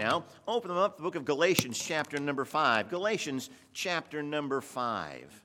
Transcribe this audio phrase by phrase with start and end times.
[0.00, 2.88] Now, open them up, the book of Galatians, chapter number 5.
[2.88, 5.44] Galatians, chapter number 5.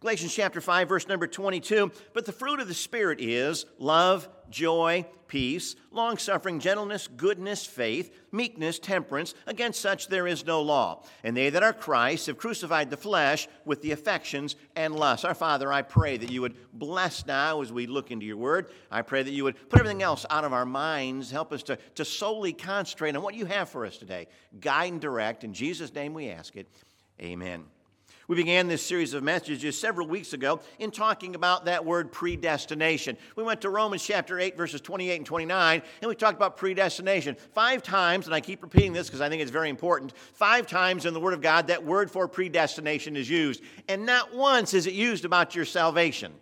[0.00, 1.92] Galatians chapter 5, verse number 22.
[2.14, 8.14] But the fruit of the Spirit is love, joy, peace, long suffering, gentleness, goodness, faith,
[8.30, 9.34] meekness, temperance.
[9.46, 11.04] Against such there is no law.
[11.24, 15.24] And they that are Christ have crucified the flesh with the affections and lusts.
[15.24, 18.70] Our Father, I pray that you would bless now as we look into your word.
[18.90, 21.30] I pray that you would put everything else out of our minds.
[21.30, 24.28] Help us to, to solely concentrate on what you have for us today.
[24.60, 25.44] Guide and direct.
[25.44, 26.68] In Jesus' name we ask it.
[27.20, 27.64] Amen.
[28.28, 33.16] We began this series of messages several weeks ago in talking about that word predestination.
[33.34, 37.36] We went to Romans chapter 8, verses 28 and 29, and we talked about predestination.
[37.52, 41.04] Five times, and I keep repeating this because I think it's very important, five times
[41.04, 43.62] in the Word of God that word for predestination is used.
[43.88, 46.32] And not once is it used about your salvation.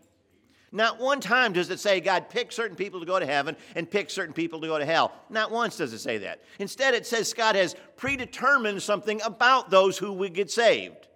[0.72, 3.90] Not one time does it say God picked certain people to go to heaven and
[3.90, 5.12] picked certain people to go to hell.
[5.28, 6.42] Not once does it say that.
[6.60, 11.08] Instead, it says God has predetermined something about those who would get saved.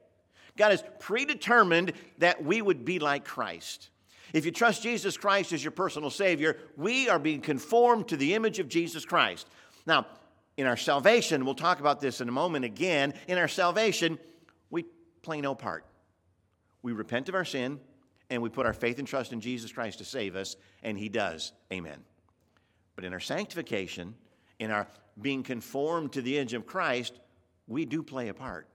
[0.56, 3.90] God has predetermined that we would be like Christ.
[4.32, 8.34] If you trust Jesus Christ as your personal Savior, we are being conformed to the
[8.34, 9.48] image of Jesus Christ.
[9.86, 10.06] Now,
[10.56, 13.14] in our salvation, we'll talk about this in a moment again.
[13.28, 14.18] In our salvation,
[14.70, 14.84] we
[15.22, 15.84] play no part.
[16.82, 17.80] We repent of our sin
[18.30, 21.08] and we put our faith and trust in Jesus Christ to save us, and He
[21.08, 21.52] does.
[21.72, 21.98] Amen.
[22.96, 24.14] But in our sanctification,
[24.58, 24.86] in our
[25.20, 27.18] being conformed to the image of Christ,
[27.66, 28.68] we do play a part.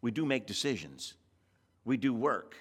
[0.00, 1.14] We do make decisions.
[1.84, 2.56] We do work.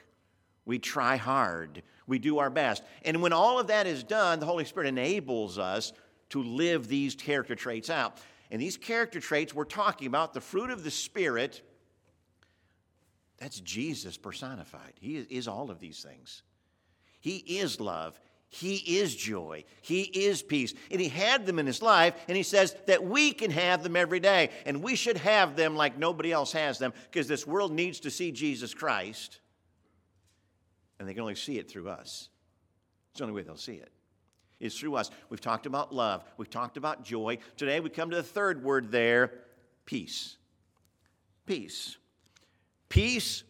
[0.65, 1.83] We try hard.
[2.07, 2.83] We do our best.
[3.03, 5.93] And when all of that is done, the Holy Spirit enables us
[6.29, 8.19] to live these character traits out.
[8.51, 11.61] And these character traits we're talking about, the fruit of the Spirit,
[13.37, 14.93] that's Jesus personified.
[14.99, 16.43] He is all of these things.
[17.19, 18.19] He is love.
[18.49, 19.65] He is joy.
[19.81, 20.73] He is peace.
[20.89, 23.95] And He had them in His life, and He says that we can have them
[23.95, 24.51] every day.
[24.65, 28.11] And we should have them like nobody else has them because this world needs to
[28.11, 29.39] see Jesus Christ,
[30.99, 32.29] and they can only see it through us.
[33.11, 33.91] It's the only way they'll see it.
[34.59, 35.11] Is through us.
[35.29, 37.37] We've talked about love, we've talked about joy.
[37.57, 39.33] Today we come to the third word there
[39.85, 40.37] peace.
[41.45, 41.97] Peace.
[42.89, 43.43] Peace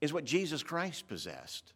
[0.00, 1.72] is what Jesus Christ possessed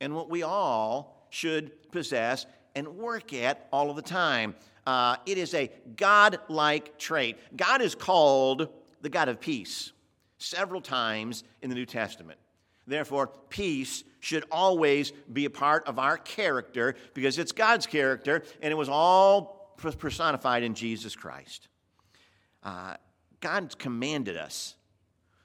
[0.00, 4.54] and what we all should possess and work at all of the time.
[4.86, 7.38] Uh, it is a God like trait.
[7.56, 8.68] God is called
[9.00, 9.92] the God of peace
[10.38, 12.38] several times in the New Testament.
[12.86, 18.72] Therefore, peace should always be a part of our character because it's God's character and
[18.72, 21.68] it was all personified in Jesus Christ.
[22.62, 22.94] Uh,
[23.40, 24.74] God's commanded us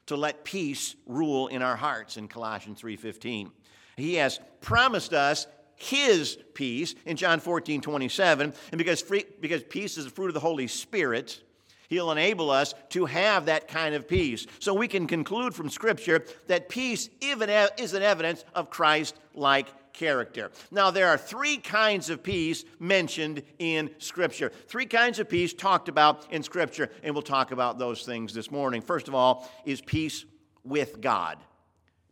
[0.07, 3.51] to let peace rule in our hearts in Colossians 3:15.
[3.97, 8.53] He has promised us his peace in John 14, 27.
[8.71, 11.41] And because, free, because peace is the fruit of the Holy Spirit,
[11.89, 14.47] He'll enable us to have that kind of peace.
[14.57, 19.67] So we can conclude from Scripture that peace even is an evidence of Christ like
[19.93, 20.49] character.
[20.71, 24.51] Now, there are three kinds of peace mentioned in Scripture.
[24.67, 28.49] Three kinds of peace talked about in Scripture, and we'll talk about those things this
[28.49, 28.81] morning.
[28.81, 30.25] First of all, is peace
[30.63, 31.37] with God.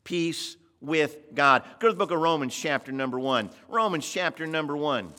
[0.03, 1.63] Peace with God.
[1.79, 3.49] Go to the book of Romans, chapter number one.
[3.69, 5.13] Romans, chapter number one.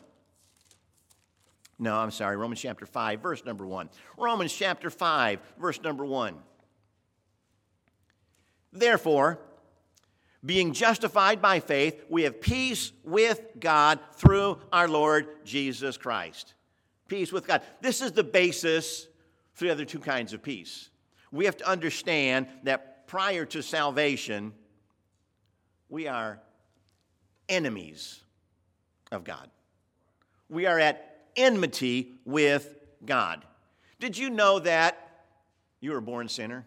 [1.78, 3.90] No, I'm sorry, Romans chapter 5, verse number 1.
[4.16, 6.36] Romans chapter 5, verse number 1.
[8.72, 9.40] Therefore,
[10.44, 16.54] being justified by faith, we have peace with God through our Lord Jesus Christ.
[17.08, 17.62] Peace with God.
[17.80, 19.08] This is the basis
[19.52, 20.88] for the other two kinds of peace.
[21.32, 24.52] We have to understand that prior to salvation,
[25.92, 26.40] we are
[27.50, 28.22] enemies
[29.12, 29.50] of God.
[30.48, 33.44] We are at enmity with God.
[34.00, 35.26] Did you know that
[35.80, 36.64] you were a born sinner?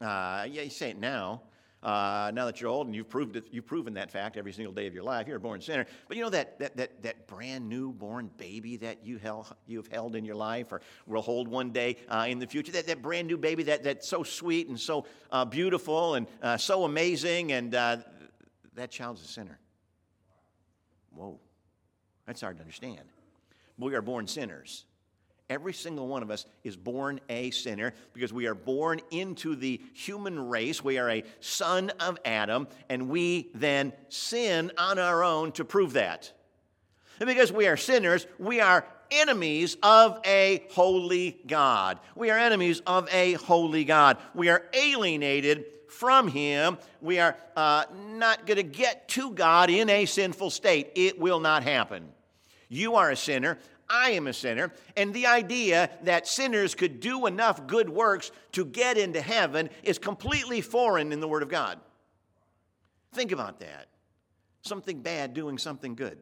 [0.00, 1.42] Uh, yeah, you say it now.
[1.82, 4.72] Uh, now that you're old and you've proved it, you've proven that fact every single
[4.72, 5.84] day of your life, you're a born sinner.
[6.06, 9.88] But you know that that that, that brand new born baby that you held, you've
[9.88, 12.70] held in your life, or will hold one day uh, in the future.
[12.70, 16.56] That that brand new baby that that's so sweet and so uh, beautiful and uh,
[16.56, 17.96] so amazing, and uh,
[18.74, 19.58] that child's a sinner.
[21.10, 21.40] Whoa,
[22.26, 23.02] that's hard to understand.
[23.76, 24.84] We are born sinners.
[25.52, 29.82] Every single one of us is born a sinner because we are born into the
[29.92, 30.82] human race.
[30.82, 35.92] We are a son of Adam, and we then sin on our own to prove
[35.92, 36.32] that.
[37.20, 42.00] And because we are sinners, we are enemies of a holy God.
[42.16, 44.16] We are enemies of a holy God.
[44.34, 46.78] We are alienated from Him.
[47.02, 47.84] We are uh,
[48.14, 50.92] not going to get to God in a sinful state.
[50.94, 52.08] It will not happen.
[52.72, 53.58] You are a sinner.
[53.92, 54.72] I am a sinner.
[54.96, 59.98] And the idea that sinners could do enough good works to get into heaven is
[59.98, 61.78] completely foreign in the Word of God.
[63.12, 63.88] Think about that.
[64.62, 66.18] Something bad doing something good.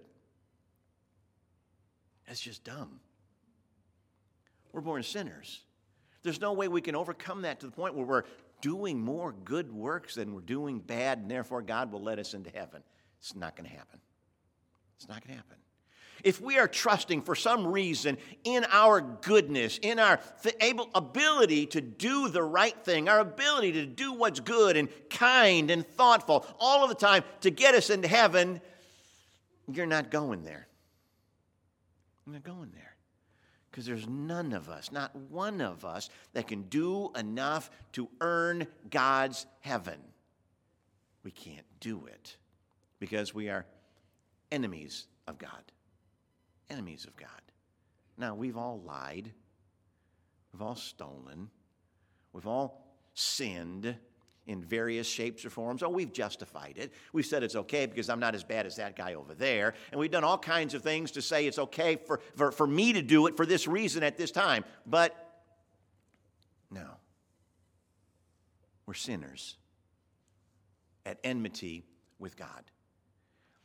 [2.27, 2.99] That's just dumb.
[4.73, 5.61] We're born sinners.
[6.23, 8.25] There's no way we can overcome that to the point where we're
[8.61, 12.51] doing more good works than we're doing bad, and therefore God will let us into
[12.51, 12.83] heaven.
[13.21, 14.01] It's not going to happen.
[14.97, 15.60] It's not going to happen.
[16.25, 20.21] If we are trusting for some reason in our goodness, in our
[20.61, 25.71] able, ability to do the right thing, our ability to do what's good and kind
[25.71, 28.61] and thoughtful all of the time to get us into heaven,
[29.73, 30.67] you're not going there.
[32.27, 32.97] You're not going there.
[33.71, 38.67] Because there's none of us, not one of us, that can do enough to earn
[38.91, 40.01] God's heaven.
[41.23, 42.37] We can't do it
[42.99, 43.65] because we are
[44.51, 45.73] enemies of God.
[46.71, 47.29] Enemies of God.
[48.17, 49.33] Now, we've all lied,
[50.53, 51.51] we've all stolen,
[52.33, 53.97] we've all sinned
[54.47, 55.83] in various shapes or forms.
[55.83, 56.93] Oh, we've justified it.
[57.13, 59.75] We've said it's okay because I'm not as bad as that guy over there.
[59.93, 62.93] And we've done all kinds of things to say it's okay for, for, for me
[62.95, 64.65] to do it for this reason at this time.
[64.87, 65.15] But
[66.71, 66.89] no,
[68.87, 69.57] we're sinners
[71.07, 71.85] at enmity
[72.19, 72.65] with God.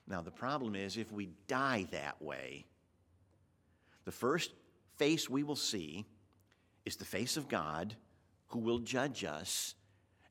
[0.07, 2.65] Now, the problem is if we die that way,
[4.05, 4.51] the first
[4.97, 6.05] face we will see
[6.85, 7.95] is the face of God
[8.47, 9.75] who will judge us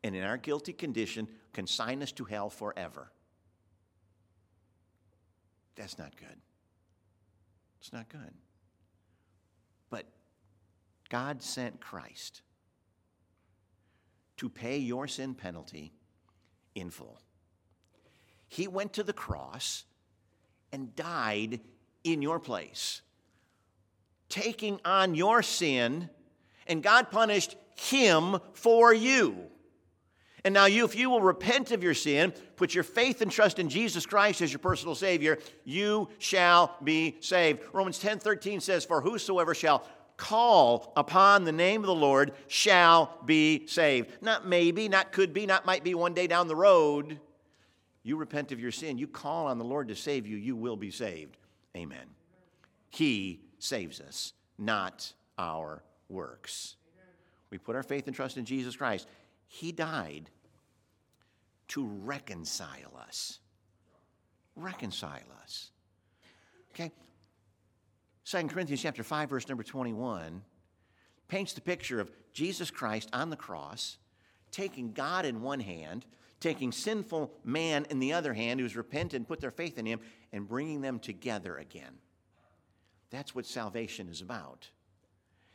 [0.03, 3.11] and in our guilty condition consign us to hell forever.
[5.77, 6.37] That's not good.
[7.81, 8.33] It's not good.
[9.91, 10.07] But
[11.11, 12.43] God sent Christ
[14.37, 15.93] to pay your sin penalty
[16.75, 17.21] in full.
[18.49, 19.85] He went to the cross
[20.73, 21.61] and died
[22.05, 23.01] in your place,
[24.35, 26.11] taking on your sin,
[26.67, 29.37] and God punished him for you.
[30.45, 33.59] And now, you, if you will repent of your sin, put your faith and trust
[33.59, 37.61] in Jesus Christ as your personal Savior, you shall be saved.
[37.73, 39.87] Romans 10 13 says, For whosoever shall
[40.17, 44.11] call upon the name of the Lord shall be saved.
[44.21, 47.21] Not maybe, not could be, not might be one day down the road.
[48.03, 50.77] You repent of your sin, you call on the Lord to save you, you will
[50.77, 51.39] be saved.
[51.75, 52.07] Amen.
[52.91, 56.77] He saves us, not our works.
[57.51, 59.09] We put our faith and trust in Jesus Christ.
[59.47, 60.31] He died
[61.69, 63.39] to reconcile us.
[64.57, 65.71] Reconcile us.
[66.73, 66.93] Okay?
[68.25, 70.43] 2 Corinthians chapter 5, verse number 21
[71.29, 73.99] paints the picture of Jesus Christ on the cross,
[74.51, 76.05] taking God in one hand,
[76.39, 80.01] taking sinful man in the other hand who's repented and put their faith in him,
[80.33, 81.99] and bringing them together again.
[83.11, 84.69] That's what salvation is about.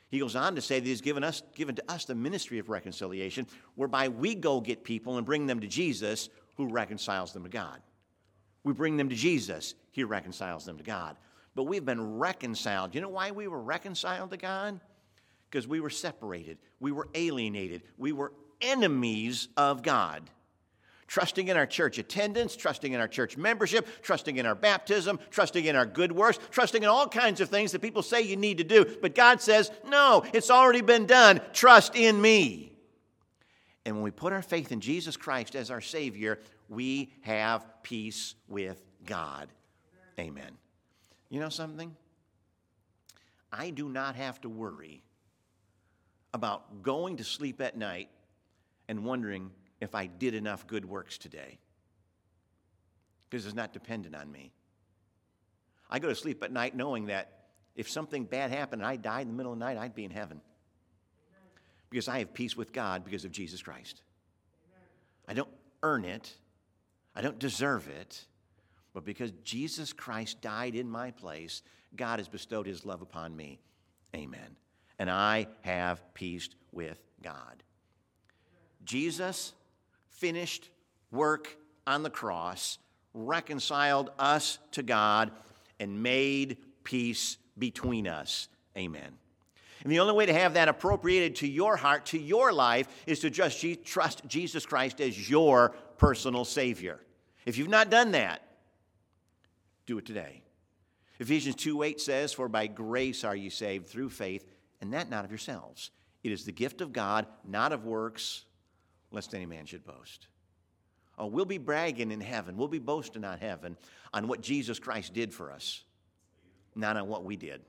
[0.09, 2.69] He goes on to say that he's given, us, given to us the ministry of
[2.69, 7.49] reconciliation, whereby we go get people and bring them to Jesus, who reconciles them to
[7.49, 7.81] God.
[8.63, 11.15] We bring them to Jesus, he reconciles them to God.
[11.55, 12.95] But we've been reconciled.
[12.95, 14.79] You know why we were reconciled to God?
[15.49, 20.29] Because we were separated, we were alienated, we were enemies of God
[21.09, 25.65] trusting in our church attendance, trusting in our church membership, trusting in our baptism, trusting
[25.65, 28.59] in our good works, trusting in all kinds of things that people say you need
[28.59, 28.85] to do.
[29.01, 31.41] But God says, no, it's already been done.
[31.51, 32.73] Trust in me.
[33.85, 36.39] And when we put our faith in Jesus Christ as our Savior,
[36.69, 39.49] we have peace with God.
[40.19, 40.51] Amen.
[41.29, 41.95] You know something?
[43.51, 45.01] I do not have to worry
[46.35, 48.09] about going to sleep at night
[48.87, 49.49] and wondering
[49.81, 51.59] if I did enough good works today
[53.29, 54.51] because it's not dependent on me.
[55.89, 57.31] I go to sleep at night knowing that
[57.75, 60.05] if something bad happened and I died in the middle of the night, I'd be
[60.05, 60.41] in heaven
[61.89, 64.01] because I have peace with God because of Jesus Christ.
[65.27, 65.49] I don't
[65.83, 66.35] earn it,
[67.15, 68.25] I don't deserve it,
[68.93, 71.61] but because Jesus Christ died in my place,
[71.95, 73.59] God has bestowed his love upon me.
[74.15, 74.55] Amen.
[74.97, 77.63] And I have peace with God.
[78.83, 79.53] Jesus
[80.19, 80.69] finished
[81.11, 81.57] work
[81.87, 82.77] on the cross
[83.13, 85.31] reconciled us to God
[85.79, 88.47] and made peace between us.
[88.77, 89.17] Amen.
[89.83, 93.19] And the only way to have that appropriated to your heart, to your life, is
[93.21, 96.99] to just trust Jesus Christ as your personal Savior.
[97.45, 98.41] If you've not done that,
[99.85, 100.43] do it today.
[101.19, 104.45] Ephesians 2 8 says, For by grace are you saved through faith,
[104.81, 105.91] and that not of yourselves.
[106.23, 108.43] It is the gift of God, not of works,
[109.11, 110.27] lest any man should boast.
[111.17, 112.55] Oh, we'll be bragging in heaven.
[112.55, 113.77] We'll be boasting on heaven
[114.13, 115.83] on what Jesus Christ did for us,
[116.75, 117.61] not on what we did.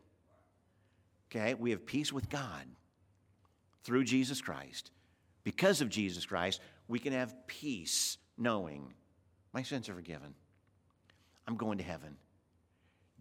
[1.31, 1.55] Okay?
[1.55, 2.65] We have peace with God
[3.83, 4.93] through Jesus Christ.
[5.43, 8.93] Because of Jesus Christ, we can have peace knowing
[9.53, 10.35] my sins are forgiven.
[11.49, 12.17] I'm going to heaven.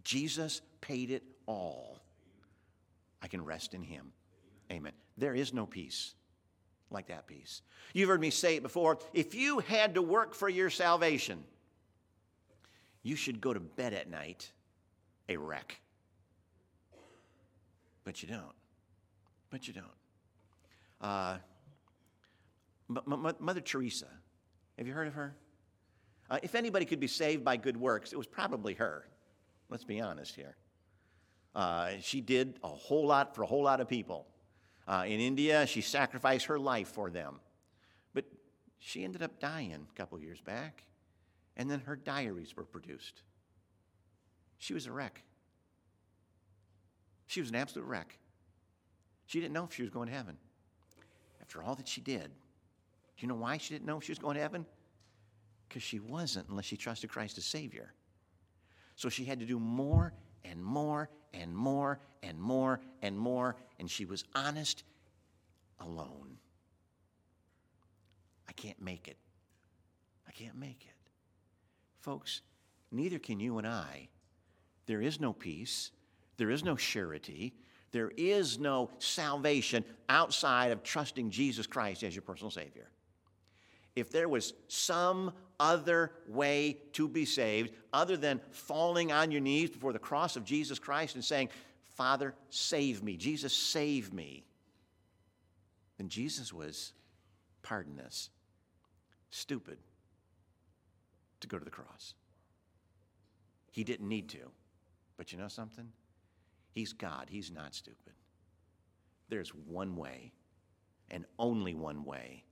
[0.04, 1.98] Jesus paid it all.
[3.22, 4.12] I can rest in Him.
[4.70, 4.92] Amen.
[5.16, 6.14] There is no peace
[6.90, 7.62] like that peace.
[7.92, 8.98] You've heard me say it before.
[9.12, 11.44] If you had to work for your salvation,
[13.02, 14.50] you should go to bed at night
[15.28, 15.80] a wreck.
[18.04, 18.54] But you don't.
[19.50, 19.86] But you don't.
[21.00, 21.38] Uh,
[23.06, 24.06] Mother Teresa,
[24.76, 25.34] have you heard of her?
[26.28, 29.06] Uh, if anybody could be saved by good works, it was probably her.
[29.68, 30.56] Let's be honest here.
[31.54, 34.26] Uh, she did a whole lot for a whole lot of people.
[34.90, 37.38] Uh, in India, she sacrificed her life for them.
[38.12, 38.24] But
[38.80, 40.82] she ended up dying a couple years back,
[41.56, 43.22] and then her diaries were produced.
[44.58, 45.22] She was a wreck.
[47.28, 48.18] She was an absolute wreck.
[49.26, 50.36] She didn't know if she was going to heaven.
[51.40, 54.18] After all that she did, do you know why she didn't know if she was
[54.18, 54.66] going to heaven?
[55.68, 57.94] Because she wasn't unless she trusted Christ as Savior.
[58.96, 60.12] So she had to do more
[60.44, 64.84] and more and more and more and more, and she was honest
[65.80, 66.38] alone.
[68.48, 69.16] I can't make it.
[70.28, 70.94] I can't make it.
[72.00, 72.42] Folks,
[72.90, 74.08] neither can you and I.
[74.86, 75.92] There is no peace,
[76.36, 77.54] there is no surety,
[77.92, 82.88] there is no salvation outside of trusting Jesus Christ as your personal Savior.
[83.96, 89.70] If there was some other way to be saved other than falling on your knees
[89.70, 91.50] before the cross of Jesus Christ and saying,
[91.94, 93.16] Father, save me.
[93.16, 94.42] Jesus, save me.
[95.98, 96.94] Then Jesus was,
[97.62, 98.30] pardon us,
[99.28, 99.76] stupid
[101.40, 102.14] to go to the cross.
[103.70, 104.50] He didn't need to.
[105.18, 105.88] But you know something?
[106.72, 108.14] He's God, He's not stupid.
[109.28, 110.32] There's one way,
[111.10, 112.44] and only one way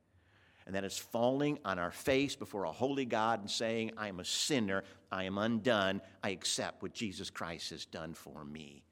[0.68, 4.20] and that is falling on our face before a holy God and saying, I am
[4.20, 8.84] a sinner, I am undone, I accept what Jesus Christ has done for me.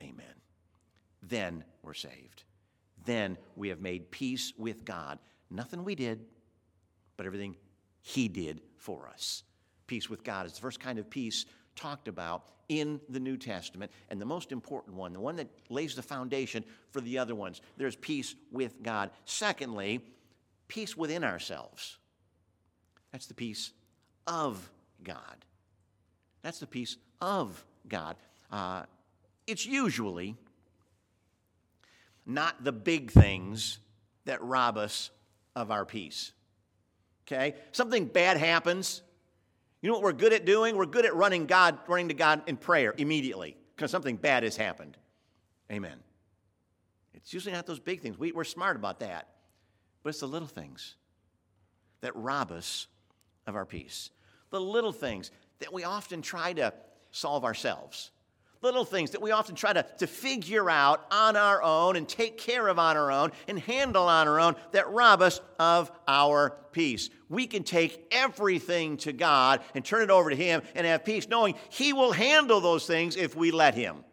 [0.00, 0.24] Amen.
[1.24, 2.44] Then we're saved.
[3.04, 5.18] Then we have made peace with God.
[5.50, 6.24] Nothing we did,
[7.16, 7.56] but everything
[8.02, 9.42] He did for us.
[9.88, 13.90] Peace with God is the first kind of peace talked about in the New Testament,
[14.10, 17.62] and the most important one, the one that lays the foundation for the other ones.
[17.76, 19.10] There's peace with God.
[19.24, 20.00] Secondly,
[20.68, 21.98] peace within ourselves.
[23.12, 23.72] That's the peace
[24.26, 24.68] of
[25.02, 25.44] God.
[26.42, 28.16] That's the peace of God.
[28.50, 28.82] Uh,
[29.46, 30.36] it's usually
[32.24, 33.78] not the big things
[34.24, 35.10] that rob us
[35.54, 36.32] of our peace.
[37.26, 37.54] Okay?
[37.72, 39.02] Something bad happens.
[39.80, 40.76] You know what we're good at doing?
[40.76, 44.56] We're good at running God, running to God in prayer immediately because something bad has
[44.56, 44.96] happened.
[45.70, 45.98] Amen.
[47.14, 48.18] It's usually not those big things.
[48.18, 49.28] We, we're smart about that.
[50.06, 50.94] But it's the little things
[52.00, 52.86] that rob us
[53.44, 54.10] of our peace.
[54.50, 56.72] The little things that we often try to
[57.10, 58.12] solve ourselves.
[58.62, 62.38] Little things that we often try to, to figure out on our own and take
[62.38, 66.50] care of on our own and handle on our own that rob us of our
[66.70, 67.10] peace.
[67.28, 71.26] We can take everything to God and turn it over to Him and have peace,
[71.28, 74.04] knowing He will handle those things if we let Him.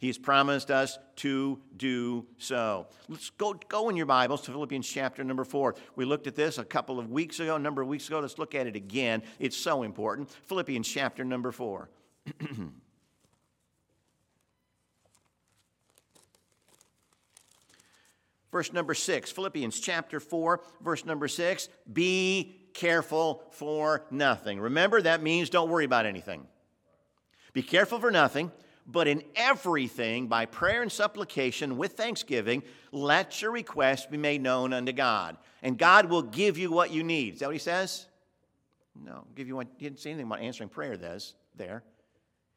[0.00, 2.86] He's promised us to do so.
[3.10, 5.74] Let's go, go in your Bibles to Philippians chapter number four.
[5.94, 8.18] We looked at this a couple of weeks ago, a number of weeks ago.
[8.20, 9.22] Let's look at it again.
[9.38, 10.30] It's so important.
[10.46, 11.90] Philippians chapter number four.
[18.50, 21.68] verse number six, Philippians chapter 4, verse number six.
[21.92, 24.60] Be careful for nothing.
[24.60, 26.46] Remember, that means don't worry about anything.
[27.52, 28.50] Be careful for nothing
[28.86, 34.72] but in everything, by prayer and supplication with thanksgiving, let your requests be made known
[34.72, 35.36] unto God.
[35.62, 37.34] And God will give you what you need.
[37.34, 38.06] Is that what he says?
[38.94, 41.82] No, give you what he didn't say anything about answering prayer There's there.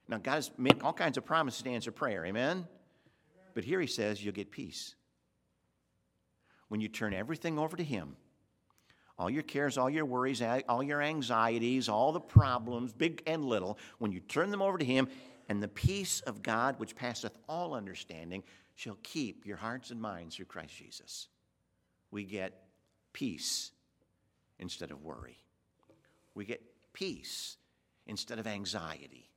[0.08, 2.68] Now God has made all kinds of promises to answer prayer, amen?
[3.53, 4.96] But here he says you'll get peace.
[6.70, 8.15] When you turn everything over to him,
[9.20, 13.77] all your cares, all your worries, all your anxieties, all the problems, big and little,
[14.00, 15.08] when you turn them over to him,
[15.50, 18.43] and the peace of God, which passeth all understanding,
[18.75, 21.27] shall keep your hearts and minds through Christ Jesus.
[22.12, 22.53] We get
[23.12, 23.71] peace
[24.59, 25.38] instead of worry.
[26.35, 26.62] We get
[26.93, 27.57] peace
[28.07, 29.29] instead of anxiety.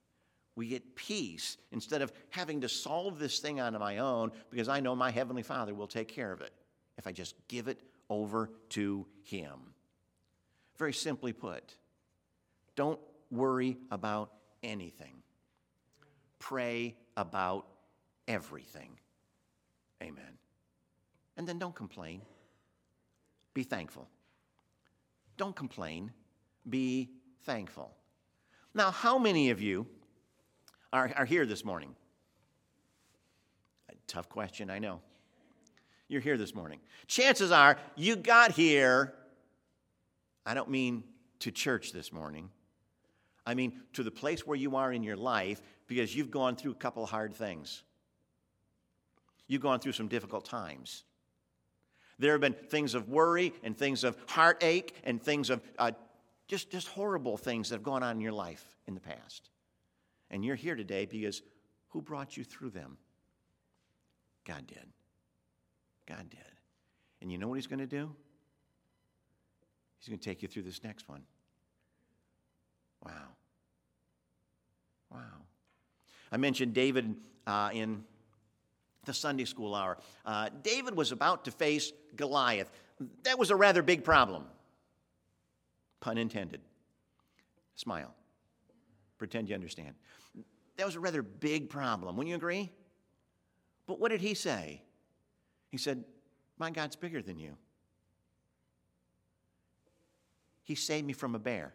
[0.54, 4.80] We get peace instead of having to solve this thing on my own because I
[4.80, 6.52] know my Heavenly Father will take care of it
[6.96, 9.74] if I just give it over to Him.
[10.78, 11.74] Very simply put,
[12.74, 14.32] don't worry about
[14.62, 15.22] anything,
[16.38, 17.66] pray about
[18.28, 18.90] everything.
[20.02, 20.38] Amen.
[21.36, 22.22] And then don't complain,
[23.54, 24.08] be thankful.
[25.36, 26.12] Don't complain,
[26.68, 27.10] be
[27.44, 27.94] thankful.
[28.74, 29.86] Now, how many of you
[30.92, 31.94] are, are here this morning?
[33.90, 35.00] A tough question, I know.
[36.08, 36.78] You're here this morning.
[37.06, 39.12] Chances are you got here,
[40.44, 41.04] I don't mean
[41.40, 42.50] to church this morning,
[43.46, 46.72] I mean to the place where you are in your life because you've gone through
[46.72, 47.84] a couple hard things.
[49.46, 51.04] You've gone through some difficult times.
[52.18, 55.92] There have been things of worry and things of heartache and things of uh,
[56.48, 59.50] just, just horrible things that have gone on in your life in the past.
[60.30, 61.42] And you're here today because
[61.90, 62.96] who brought you through them?
[64.44, 64.86] God did.
[66.06, 66.40] God did.
[67.20, 68.14] And you know what He's going to do?
[69.98, 71.22] He's going to take you through this next one.
[73.06, 73.12] Wow.
[75.12, 75.18] Wow.
[76.32, 77.14] I mentioned David
[77.46, 78.04] uh, in
[79.04, 79.98] the Sunday school hour.
[80.24, 82.70] Uh, David was about to face Goliath.
[83.22, 84.44] That was a rather big problem.
[86.00, 86.60] Pun intended.
[87.76, 88.12] Smile.
[89.18, 89.94] Pretend you understand.
[90.76, 92.16] That was a rather big problem.
[92.16, 92.70] Wouldn't you agree?
[93.86, 94.82] But what did he say?
[95.70, 96.04] He said,
[96.58, 97.56] My God's bigger than you.
[100.64, 101.72] He saved me from a bear.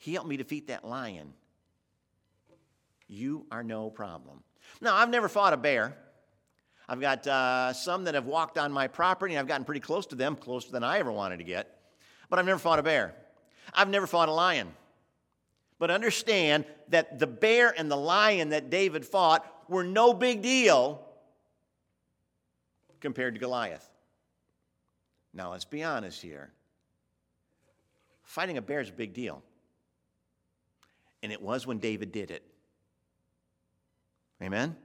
[0.00, 1.34] He helped me defeat that lion.
[3.06, 4.42] You are no problem.
[4.80, 5.94] Now, I've never fought a bear.
[6.88, 10.06] I've got uh, some that have walked on my property, and I've gotten pretty close
[10.06, 11.78] to them, closer than I ever wanted to get.
[12.30, 13.14] But I've never fought a bear.
[13.74, 14.72] I've never fought a lion.
[15.78, 21.06] But understand that the bear and the lion that David fought were no big deal
[23.00, 23.86] compared to Goliath.
[25.34, 26.52] Now, let's be honest here.
[28.22, 29.42] Fighting a bear is a big deal.
[31.22, 32.42] And it was when David did it.
[34.42, 34.76] Amen?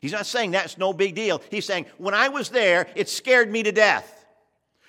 [0.00, 1.42] He's not saying that's no big deal.
[1.50, 4.26] He's saying, when I was there, it scared me to death.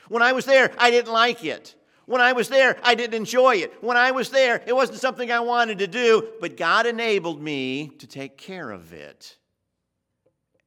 [0.07, 1.75] When I was there, I didn't like it.
[2.05, 3.83] When I was there, I didn't enjoy it.
[3.83, 7.89] When I was there, it wasn't something I wanted to do, but God enabled me
[7.99, 9.37] to take care of it.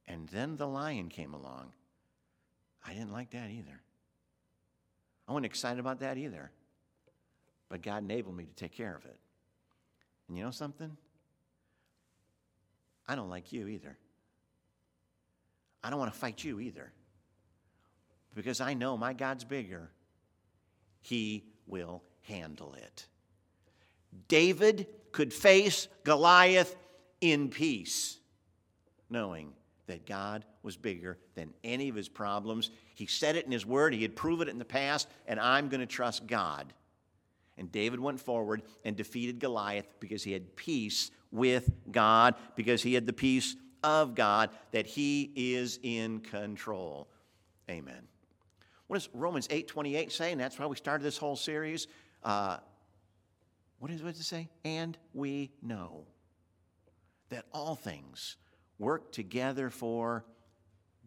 [0.07, 1.73] And then the lion came along.
[2.85, 3.81] I didn't like that either.
[5.27, 6.51] I wasn't excited about that either.
[7.69, 9.17] But God enabled me to take care of it.
[10.27, 10.95] And you know something?
[13.07, 13.97] I don't like you either.
[15.83, 16.91] I don't want to fight you either.
[18.33, 19.91] Because I know my God's bigger.
[21.01, 23.07] He will handle it.
[24.27, 26.75] David could face Goliath
[27.21, 28.17] in peace,
[29.09, 29.53] knowing
[29.87, 32.71] that God was bigger than any of his problems.
[32.95, 35.69] He said it in his word, he had proven it in the past, and I'm
[35.69, 36.73] going to trust God.
[37.57, 42.93] And David went forward and defeated Goliath because he had peace with God, because he
[42.93, 47.07] had the peace of God, that he is in control.
[47.69, 48.07] Amen.
[48.87, 50.31] What does Romans 8 28 say?
[50.31, 51.87] And that's why we started this whole series.
[52.23, 52.57] Uh,
[53.79, 54.49] what, is, what does it say?
[54.63, 56.05] And we know
[57.29, 58.37] that all things
[58.79, 60.25] work together for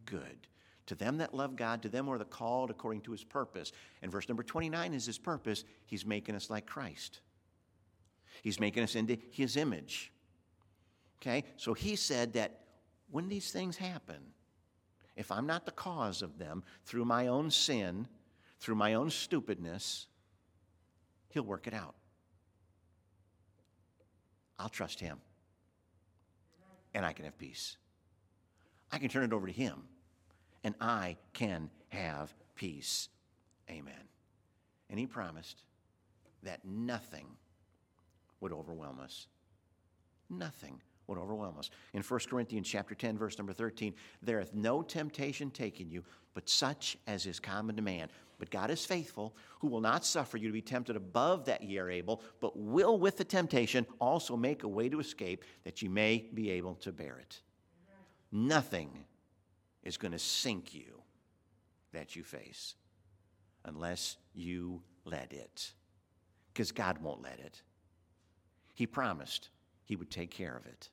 [0.04, 0.46] good.
[0.86, 3.72] To them that love God, to them are the called according to his purpose.
[4.02, 5.64] And verse number 29 is his purpose.
[5.84, 7.20] He's making us like Christ,
[8.42, 10.12] he's making us into his image.
[11.20, 11.44] Okay?
[11.56, 12.60] So he said that
[13.10, 14.20] when these things happen,
[15.16, 18.06] if I'm not the cause of them through my own sin,
[18.60, 20.06] through my own stupidness,
[21.30, 21.94] he'll work it out.
[24.58, 25.18] I'll trust him
[26.96, 27.76] and I can have peace.
[28.90, 29.82] I can turn it over to Him,
[30.66, 33.08] and I can have peace.
[33.70, 33.94] Amen.
[34.90, 35.62] And He promised
[36.42, 37.28] that nothing
[38.40, 39.28] would overwhelm us.
[40.28, 41.70] Nothing would overwhelm us.
[41.94, 46.02] In 1 Corinthians chapter 10, verse number 13, there hath no temptation taken you,
[46.34, 48.08] but such as is common to man.
[48.40, 51.78] But God is faithful, who will not suffer you to be tempted above that ye
[51.78, 55.86] are able, but will with the temptation also make a way to escape, that ye
[55.86, 57.40] may be able to bear it.
[58.32, 59.04] Nothing
[59.86, 61.00] is going to sink you
[61.92, 62.74] that you face
[63.64, 65.72] unless you let it.
[66.52, 67.62] Because God won't let it.
[68.74, 69.48] He promised
[69.84, 70.90] He would take care of it.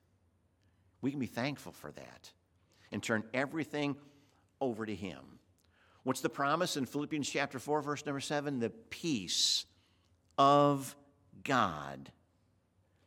[1.00, 2.30] We can be thankful for that
[2.92, 3.96] and turn everything
[4.60, 5.40] over to Him.
[6.04, 8.60] What's the promise in Philippians chapter 4, verse number 7?
[8.60, 9.64] The peace
[10.38, 10.94] of
[11.42, 12.12] God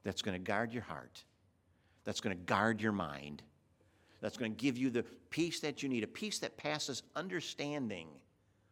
[0.03, 1.23] that's going to guard your heart,
[2.03, 3.41] that's going to guard your mind,
[4.21, 8.07] that's going to give you the peace that you need, a peace that passes understanding.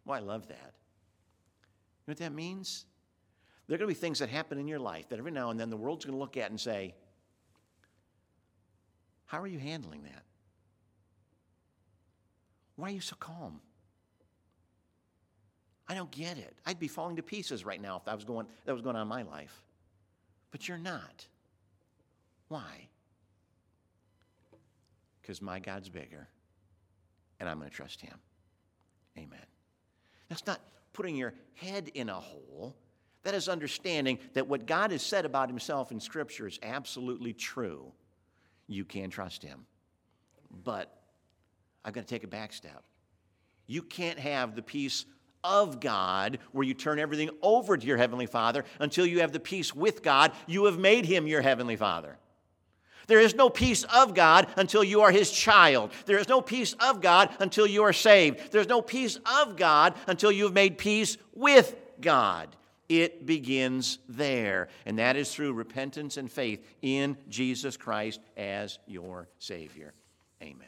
[0.06, 0.74] Well, I love that.
[2.06, 2.86] You know what that means?
[3.68, 5.60] There are going to be things that happen in your life that every now and
[5.60, 6.94] then the world's going to look at and say,
[9.26, 10.24] How are you handling that?
[12.76, 13.62] Why are you so calm?
[15.88, 16.56] I don't get it.
[16.66, 19.04] I'd be falling to pieces right now if that was going, that was going on
[19.04, 19.62] in my life.
[20.52, 21.28] But you're not.
[22.48, 22.88] Why?
[25.26, 26.28] Because my God's bigger,
[27.40, 28.14] and I'm going to trust Him.
[29.18, 29.40] Amen.
[30.30, 30.62] That's not
[30.94, 32.76] putting your head in a hole.
[33.24, 37.92] That is understanding that what God has said about Himself in Scripture is absolutely true.
[38.68, 39.66] You can trust Him.
[40.64, 40.96] But
[41.84, 42.84] I've got to take a back step.
[43.66, 45.06] You can't have the peace
[45.44, 49.40] of God, where you turn everything over to your Heavenly Father until you have the
[49.40, 50.34] peace with God.
[50.46, 52.20] You have made Him your Heavenly Father.
[53.08, 55.92] There is no peace of God until you are His child.
[56.06, 58.52] There is no peace of God until you are saved.
[58.52, 62.56] There's no peace of God until you have made peace with God.
[62.88, 69.28] It begins there, and that is through repentance and faith in Jesus Christ as your
[69.40, 69.94] Savior.
[70.42, 70.68] Amen.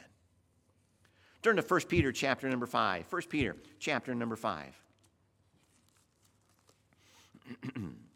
[1.42, 3.06] Turn to 1 Peter chapter number 5.
[3.08, 4.82] 1 Peter chapter number 5.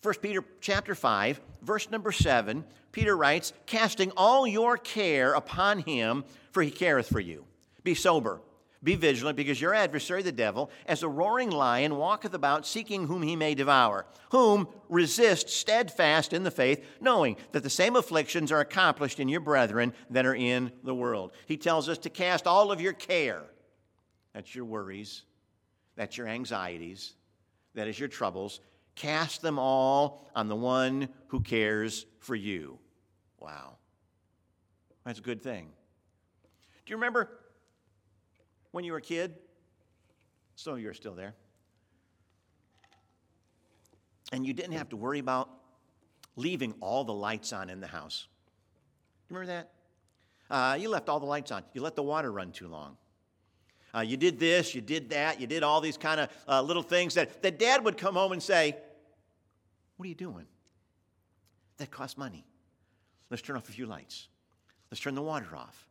[0.00, 6.24] First Peter chapter 5, verse number 7, Peter writes, Casting all your care upon him,
[6.52, 7.44] for he careth for you.
[7.84, 8.40] Be sober
[8.82, 13.22] be vigilant, because your adversary, the devil, as a roaring lion, walketh about seeking whom
[13.22, 18.60] he may devour, whom resist steadfast in the faith, knowing that the same afflictions are
[18.60, 21.32] accomplished in your brethren that are in the world.
[21.46, 23.42] He tells us to cast all of your care.
[24.32, 25.24] That's your worries,
[25.94, 27.12] that's your anxieties,
[27.74, 28.60] that is your troubles.
[29.00, 32.78] Cast them all on the one who cares for you.
[33.38, 33.78] Wow.
[35.06, 35.70] That's a good thing.
[36.84, 37.30] Do you remember
[38.72, 39.36] when you were a kid?
[40.54, 41.34] Some of you are still there.
[44.32, 45.48] And you didn't have to worry about
[46.36, 48.26] leaving all the lights on in the house.
[49.30, 49.70] You remember that?
[50.54, 51.62] Uh, you left all the lights on.
[51.72, 52.98] You let the water run too long.
[53.94, 56.82] Uh, you did this, you did that, you did all these kind of uh, little
[56.82, 58.76] things that, that dad would come home and say,
[60.00, 60.46] What are you doing?
[61.76, 62.46] That costs money.
[63.28, 64.28] Let's turn off a few lights.
[64.90, 65.90] Let's turn the water off.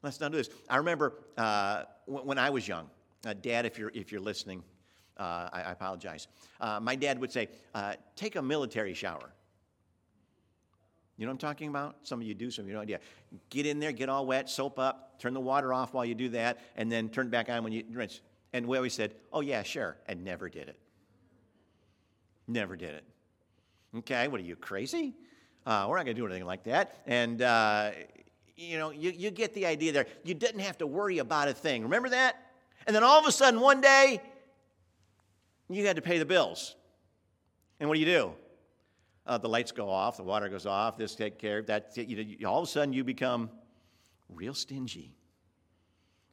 [0.00, 0.48] Let's not do this.
[0.70, 2.88] I remember uh, when I was young,
[3.26, 4.64] uh, Dad, if you're, if you're listening,
[5.18, 6.28] uh, I, I, apologize.
[6.62, 9.34] Uh, my dad would say, uh, take a military shower.
[11.18, 11.96] You know what I'm talking about?
[12.04, 12.88] Some of you do, some of you don't.
[12.88, 12.96] Yeah.
[13.50, 16.30] Get in there, get all wet, soap up, turn the water off while you do
[16.30, 18.22] that, and then turn it back on when you rinse.
[18.54, 20.78] And we always said, oh, yeah, sure, and never did it.
[22.48, 23.04] Never did it.
[23.98, 25.14] Okay, what are you, crazy?
[25.66, 27.02] Uh, we're not going to do anything like that.
[27.06, 27.40] And
[28.56, 30.06] you know, you, you get the idea there.
[30.24, 31.82] You didn't have to worry about a thing.
[31.82, 32.36] Remember that?
[32.86, 34.20] And then all of a sudden, one day,
[35.68, 36.76] you had to pay the bills.
[37.80, 38.32] And what do you do?
[39.26, 41.96] Uh, the lights go off, the water goes off, this take care of that.
[41.96, 43.50] You, you, all of a sudden, you become
[44.28, 45.14] real stingy.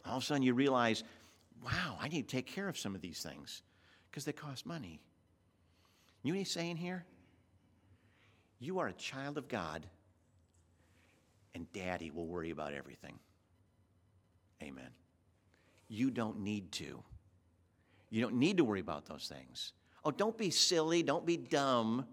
[0.05, 1.03] All of a sudden, you realize,
[1.63, 3.61] wow, I need to take care of some of these things
[4.09, 5.01] because they cost money.
[6.23, 7.05] You know what he's saying here?
[8.59, 9.85] You are a child of God
[11.55, 13.17] and daddy will worry about everything.
[14.61, 14.89] Amen.
[15.87, 17.03] You don't need to.
[18.09, 19.73] You don't need to worry about those things.
[20.03, 22.05] Oh, don't be silly, don't be dumb,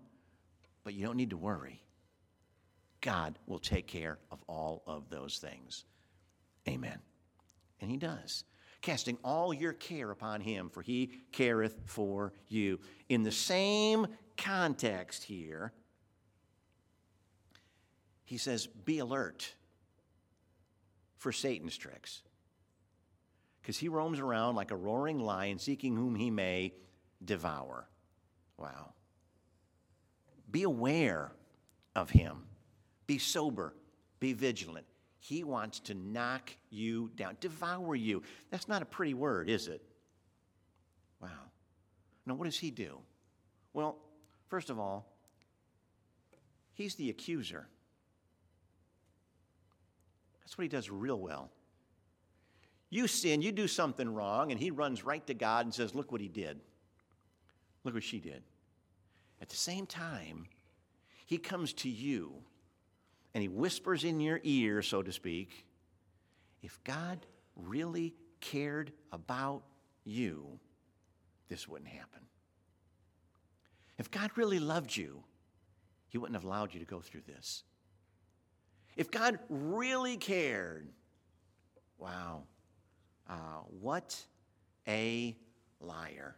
[0.85, 1.82] but you don't need to worry.
[3.00, 5.85] God will take care of all of those things.
[6.68, 6.98] Amen.
[7.80, 8.44] And He does.
[8.80, 12.80] Casting all your care upon Him, for He careth for you.
[13.09, 14.06] In the same
[14.37, 15.72] context here,
[18.27, 19.55] he says, Be alert
[21.17, 22.23] for Satan's tricks.
[23.62, 26.75] Because he roams around like a roaring lion, seeking whom he may
[27.25, 27.89] devour.
[28.59, 28.93] Wow.
[30.51, 31.33] Be aware
[31.95, 32.45] of him.
[33.07, 33.75] Be sober.
[34.21, 34.87] Be vigilant.
[35.19, 38.23] He wants to knock you down, devour you.
[38.51, 39.83] That's not a pretty word, is it?
[41.21, 41.29] Wow.
[42.27, 42.99] Now, what does he do?
[43.73, 43.99] Well,
[44.49, 45.07] first of all,
[46.75, 47.67] he's the accuser.
[50.46, 51.50] That's what he does real well.
[52.88, 56.12] You sin, you do something wrong, and he runs right to God and says, Look
[56.12, 56.61] what he did.
[57.82, 58.44] Look what she did.
[59.42, 60.46] At the same time,
[61.26, 62.32] he comes to you
[63.35, 65.66] and he whispers in your ear, so to speak,
[66.62, 69.64] if God really cared about
[70.04, 70.61] you,
[71.48, 72.20] this wouldn't happen.
[73.98, 75.24] If God really loved you,
[76.09, 77.64] He wouldn't have allowed you to go through this.
[78.96, 80.88] If God really cared,
[81.98, 82.44] wow,
[83.28, 84.16] uh, what
[84.88, 85.37] a
[85.80, 86.37] liar.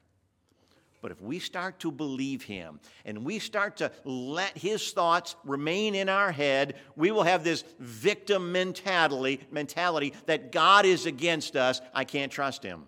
[1.01, 5.95] But if we start to believe him and we start to let his thoughts remain
[5.95, 11.81] in our head, we will have this victim mentality, mentality that God is against us.
[11.95, 12.85] I can't trust him.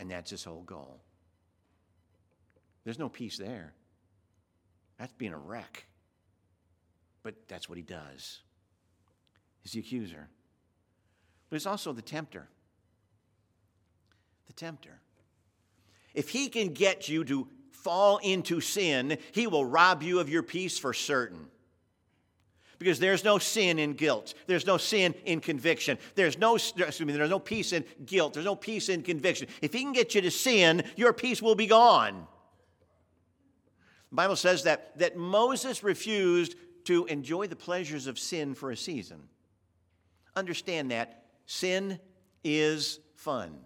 [0.00, 1.02] And that's his whole goal.
[2.84, 3.74] There's no peace there.
[4.98, 5.86] That's being a wreck.
[7.22, 8.40] But that's what he does.
[9.66, 10.28] He's the accuser.
[11.50, 12.46] But he's also the tempter.
[14.46, 15.00] The tempter.
[16.14, 20.44] If he can get you to fall into sin, he will rob you of your
[20.44, 21.48] peace for certain.
[22.78, 24.34] Because there's no sin in guilt.
[24.46, 25.98] There's no sin in conviction.
[26.14, 28.34] There's no, excuse me, there's no peace in guilt.
[28.34, 29.48] There's no peace in conviction.
[29.62, 32.28] If he can get you to sin, your peace will be gone.
[34.10, 38.76] The Bible says that, that Moses refused to enjoy the pleasures of sin for a
[38.76, 39.28] season.
[40.36, 41.98] Understand that sin
[42.44, 43.58] is fun.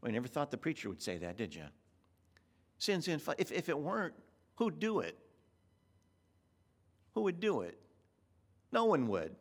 [0.00, 1.64] Well, you never thought the preacher would say that, did you?
[2.78, 3.34] Sin's in fun.
[3.38, 4.14] If, if it weren't,
[4.54, 5.18] who'd do it?
[7.14, 7.78] Who would do it?
[8.72, 9.34] No one would.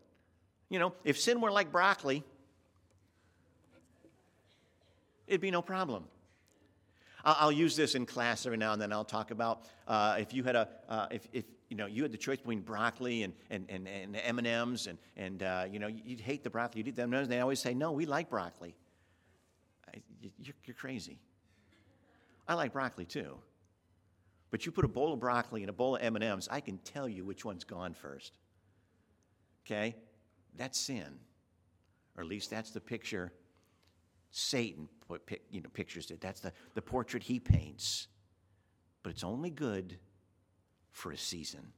[0.70, 2.24] You know, if sin were like broccoli,
[5.28, 6.04] it'd be no problem.
[7.24, 8.94] I'll, use this in class every now and then.
[8.94, 12.12] I'll talk about uh, if you had a, uh, if, if you know, you had
[12.12, 16.20] the choice between broccoli and, and, and, and M&Ms, and, and uh, you know, you'd
[16.20, 18.76] hate the broccoli, you'd eat the M&Ms, and they always say, no, we like broccoli.
[20.22, 21.20] You're, you're crazy.
[22.48, 23.38] I like broccoli too.
[24.50, 27.08] But you put a bowl of broccoli and a bowl of M&Ms, I can tell
[27.08, 28.38] you which one's gone first.
[29.66, 29.96] Okay?
[30.58, 31.20] That's sin.
[32.18, 33.32] Or at least that's the picture
[34.32, 36.22] Satan put, you know, pictures it.
[36.22, 38.08] That's the, the portrait he paints.
[39.04, 39.98] But it's only good
[40.92, 41.72] for a season.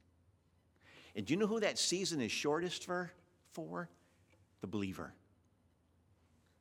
[1.14, 3.12] And do you know who that season is shortest for?
[3.52, 3.88] For?
[4.60, 5.12] The believer,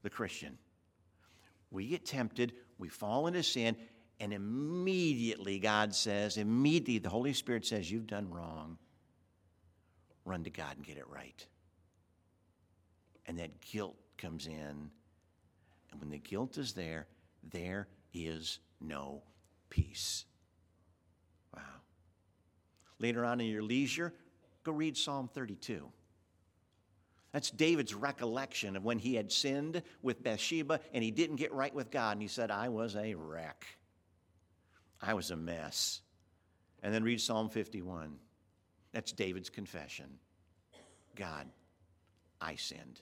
[0.01, 0.57] the Christian.
[1.69, 3.77] We get tempted, we fall into sin,
[4.19, 8.77] and immediately God says, immediately the Holy Spirit says, You've done wrong.
[10.25, 11.45] Run to God and get it right.
[13.25, 14.91] And that guilt comes in.
[15.91, 17.07] And when the guilt is there,
[17.51, 19.23] there is no
[19.69, 20.25] peace.
[23.01, 24.13] Later on in your leisure,
[24.63, 25.89] go read Psalm 32.
[27.31, 31.73] That's David's recollection of when he had sinned with Bathsheba and he didn't get right
[31.73, 32.11] with God.
[32.13, 33.65] And he said, I was a wreck.
[35.01, 36.01] I was a mess.
[36.83, 38.17] And then read Psalm 51.
[38.91, 40.19] That's David's confession
[41.15, 41.47] God,
[42.39, 43.01] I sinned.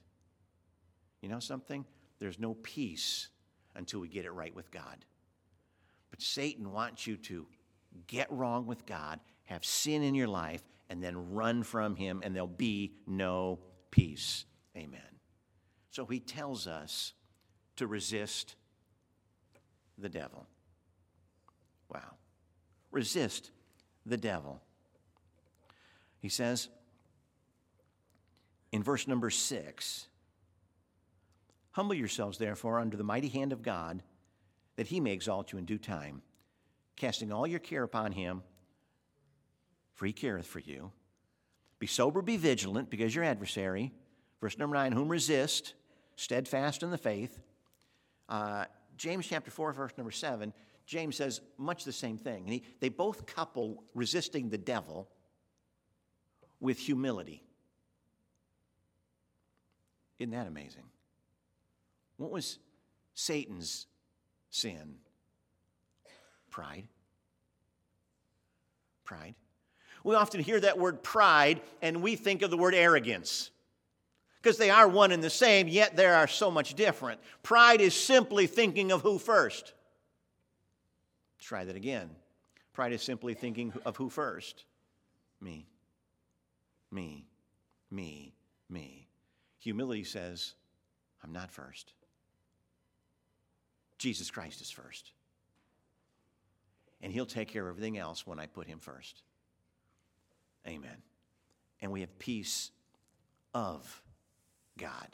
[1.22, 1.86] You know something?
[2.20, 3.30] There's no peace
[3.76, 5.06] until we get it right with God.
[6.10, 7.46] But Satan wants you to
[8.08, 12.36] get wrong with God, have sin in your life, and then run from him, and
[12.36, 13.60] there'll be no
[13.90, 14.46] peace.
[14.78, 15.02] Amen.
[15.90, 17.14] So he tells us
[17.78, 18.56] to resist
[19.98, 20.46] the devil.
[21.92, 22.18] Wow.
[22.92, 23.50] Resist
[24.06, 24.62] the devil.
[26.20, 26.70] He says
[28.72, 30.08] in verse number six
[31.72, 34.04] Humble yourselves, therefore, under the mighty hand of God,
[34.76, 36.22] that he may exalt you in due time,
[36.96, 38.44] casting all your care upon him,
[40.00, 40.94] for he careth for you.
[41.78, 43.92] Be sober, be vigilant, because your adversary,
[44.40, 45.74] verse number nine, whom resist,
[46.16, 47.38] steadfast in the faith.
[48.30, 48.64] Uh,
[48.96, 50.54] James chapter 4, verse number 7,
[50.86, 52.46] James says much the same thing.
[52.46, 55.10] And he, they both couple resisting the devil
[56.62, 57.44] with humility.
[60.18, 60.86] Isn't that amazing?
[62.16, 62.58] What was
[63.16, 63.86] Satan's
[64.50, 64.96] sin?
[66.50, 66.88] Pride.
[69.04, 69.36] Pride.
[70.04, 73.52] We often hear that word pride and we think of the word arrogance
[74.42, 77.20] because they are one and the same, yet they are so much different.
[77.44, 79.74] Pride is simply thinking of who first.
[81.38, 82.10] Let's Try that again.
[82.74, 84.64] Pride is simply thinking of who first?
[85.42, 85.68] Me.
[86.92, 87.26] Me.
[87.92, 88.34] Me.
[88.70, 89.08] Me.
[89.60, 90.54] Humility says,
[91.22, 91.92] I'm not first.
[93.98, 95.12] Jesus Christ is first.
[97.02, 99.24] And He'll take care of everything else when I put Him first.
[100.68, 100.98] Amen.
[101.82, 102.72] And we have peace
[103.54, 104.02] of
[104.78, 105.08] God.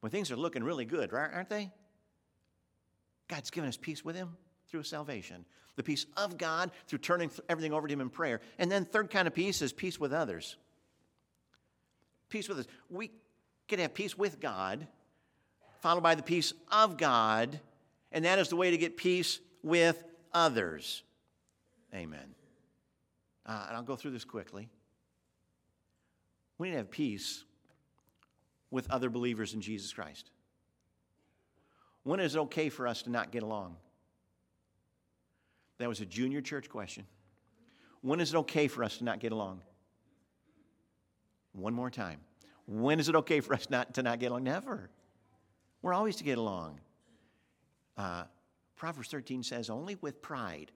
[0.00, 1.70] When things are looking really good, right, aren't they?
[3.28, 4.36] God's given us peace with Him
[4.68, 5.44] through salvation.
[5.76, 8.40] The peace of God through turning everything over to Him in prayer.
[8.58, 10.56] And then, third kind of peace is peace with others.
[12.28, 12.66] Peace with us.
[12.90, 13.10] We
[13.66, 14.86] can have peace with God,
[15.80, 17.58] followed by the peace of God,
[18.12, 21.02] and that is the way to get peace with others.
[21.94, 22.34] Amen.
[23.46, 24.68] Uh, and I'll go through this quickly.
[26.58, 27.44] We need to have peace
[28.70, 30.30] with other believers in Jesus Christ.
[32.04, 33.76] When is it okay for us to not get along?
[35.78, 37.06] That was a junior church question.
[38.02, 39.62] When is it okay for us to not get along?
[41.52, 42.20] One more time.
[42.66, 44.44] When is it okay for us not to not get along?
[44.44, 44.90] Never.
[45.82, 46.80] We're always to get along.
[47.96, 48.24] Uh,
[48.76, 50.72] Proverbs 13 says, Only with pride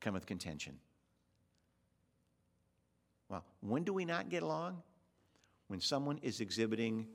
[0.00, 0.78] cometh contention.
[3.34, 4.80] Well, when do we not get along?
[5.66, 7.08] When someone is exhibiting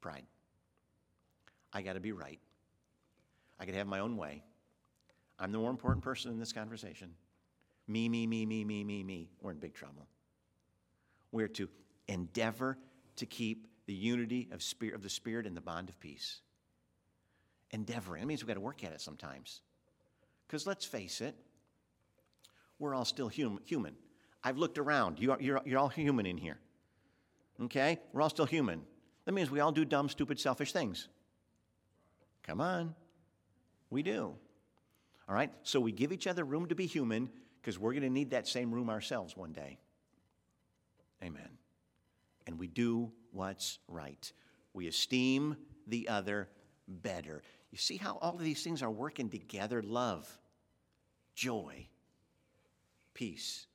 [0.00, 0.24] pride.
[1.72, 2.40] I got to be right.
[3.60, 4.42] I to have my own way.
[5.38, 7.12] I'm the more important person in this conversation.
[7.86, 9.30] Me, me, me, me, me, me, me.
[9.40, 10.08] We're in big trouble.
[11.30, 11.68] We're to
[12.08, 12.76] endeavor
[13.16, 16.40] to keep the unity of, spirit, of the Spirit and the bond of peace.
[17.70, 18.22] Endeavoring.
[18.22, 19.60] That means we've got to work at it sometimes.
[20.48, 21.36] Because let's face it,
[22.80, 23.94] we're all still hum, human.
[24.42, 25.18] I've looked around.
[25.18, 26.58] You are, you're, you're all human in here.
[27.62, 27.98] Okay?
[28.12, 28.82] We're all still human.
[29.24, 31.08] That means we all do dumb, stupid, selfish things.
[32.42, 32.94] Come on.
[33.90, 34.34] We do.
[35.28, 35.52] All right?
[35.62, 37.28] So we give each other room to be human
[37.60, 39.78] because we're going to need that same room ourselves one day.
[41.22, 41.58] Amen.
[42.46, 44.32] And we do what's right.
[44.72, 46.48] We esteem the other
[46.88, 47.42] better.
[47.70, 50.26] You see how all of these things are working together love,
[51.34, 51.86] joy,
[53.14, 53.66] peace.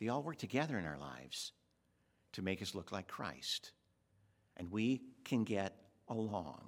[0.00, 1.52] They all work together in our lives
[2.32, 3.72] to make us look like Christ.
[4.56, 5.76] And we can get
[6.08, 6.62] along.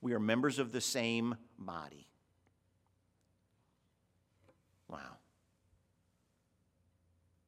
[0.00, 2.08] We are members of the same body.
[4.88, 5.18] Wow.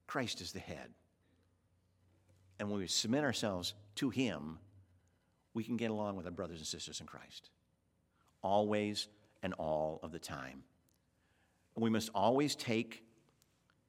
[0.06, 0.90] Christ is the head.
[2.58, 4.58] And when we submit ourselves to Him,
[5.54, 7.50] we can get along with our brothers and sisters in Christ.
[8.42, 9.08] Always
[9.42, 10.62] and all of the time.
[11.76, 13.04] We must always take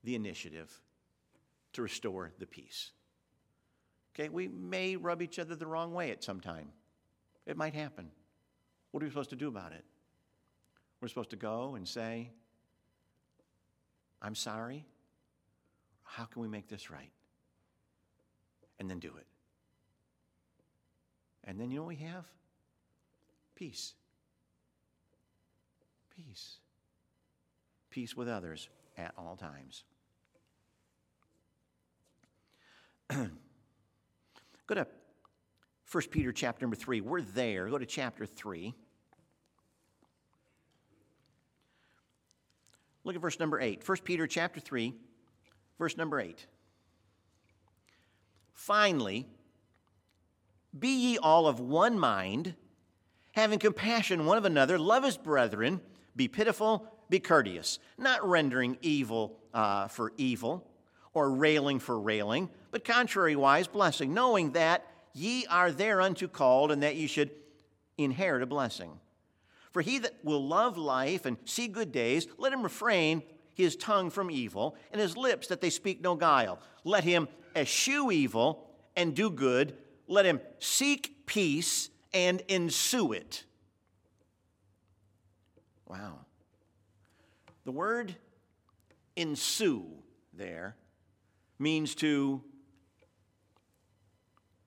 [0.06, 0.72] the initiative
[1.74, 2.92] to restore the peace.
[4.14, 6.70] Okay, we may rub each other the wrong way at some time.
[7.46, 8.10] It might happen.
[8.92, 9.84] What are we supposed to do about it?
[11.02, 12.30] We're supposed to go and say,
[14.22, 14.86] I'm sorry.
[16.04, 17.12] How can we make this right?
[18.80, 19.26] And then do it.
[21.44, 22.26] And then you know what we have?
[23.56, 23.94] Peace.
[26.16, 26.58] Peace.
[27.90, 29.84] Peace with others at all times.
[33.10, 34.88] Go to
[35.92, 37.02] 1 Peter chapter number 3.
[37.02, 37.70] We're there.
[37.70, 38.74] Go to chapter 3.
[43.06, 43.88] Look at verse number 8.
[43.88, 44.94] 1 Peter chapter 3,
[45.78, 46.48] verse number 8.
[48.52, 49.28] Finally,
[50.78, 52.56] be ye all of one mind,
[53.32, 55.82] having compassion one of another, love as brethren,
[56.16, 60.68] be pitiful, be courteous, not rendering evil uh, for evil,
[61.16, 66.96] or railing for railing, but contrariwise blessing, knowing that ye are thereunto called, and that
[66.98, 67.32] ye should
[67.98, 68.92] inherit a blessing.
[69.72, 73.24] For he that will love life and see good days, let him refrain
[73.54, 76.60] his tongue from evil, and his lips that they speak no guile.
[76.84, 79.78] Let him eschew evil and do good.
[80.08, 83.46] Let him seek peace and ensue it.
[85.88, 86.20] Wow.
[87.64, 88.18] The word
[89.16, 89.86] ensue
[90.34, 90.76] there
[91.60, 92.44] means to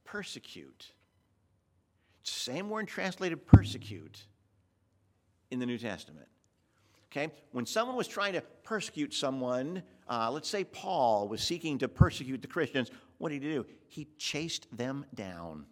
[0.05, 0.93] persecute.
[2.23, 4.27] Same word translated persecute
[5.51, 6.29] in the New Testament.
[7.11, 7.33] Okay?
[7.53, 12.43] When someone was trying to persecute someone, uh, let's say Paul was seeking to persecute
[12.43, 13.67] the Christians, what did he do?
[13.87, 15.67] He chased them down.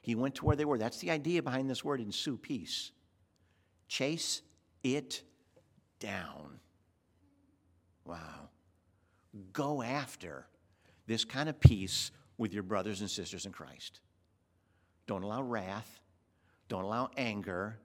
[0.00, 0.78] He went to where they were.
[0.78, 2.92] That's the idea behind this word in ensue peace.
[3.88, 4.42] Chase
[4.82, 5.22] it
[5.98, 6.60] down.
[9.52, 10.46] Go after
[11.06, 14.00] this kind of peace with your brothers and sisters in Christ.
[15.06, 16.00] Don't allow wrath.
[16.68, 17.78] Don't allow anger.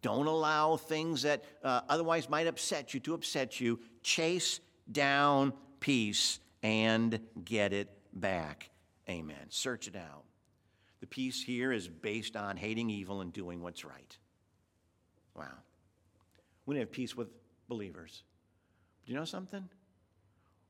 [0.00, 3.80] Don't allow things that uh, otherwise might upset you to upset you.
[4.02, 8.70] Chase down peace and get it back.
[9.08, 9.46] Amen.
[9.48, 10.24] Search it out.
[11.00, 14.16] The peace here is based on hating evil and doing what's right.
[15.34, 15.58] Wow.
[16.66, 17.28] We have peace with
[17.68, 18.22] believers.
[19.04, 19.68] Do you know something?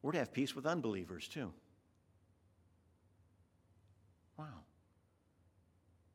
[0.03, 1.53] We're to have peace with unbelievers too.
[4.37, 4.47] Wow.